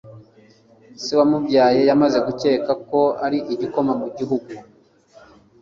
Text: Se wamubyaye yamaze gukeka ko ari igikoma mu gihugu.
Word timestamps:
Se 1.01 1.11
wamubyaye 1.19 1.81
yamaze 1.89 2.17
gukeka 2.27 2.71
ko 2.89 3.01
ari 3.25 3.39
igikoma 3.53 3.91
mu 4.01 4.07
gihugu. 4.17 4.51